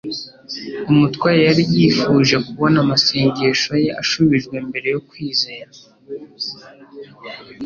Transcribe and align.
Umutware 0.91 1.39
yari 1.47 1.63
yifuje 1.73 2.35
kubona 2.45 2.77
amasengesho 2.83 3.71
ye 3.85 3.89
ashubijwe 4.01 4.55
mbere 4.67 4.87
yo 4.93 5.01
kwizera; 5.09 5.71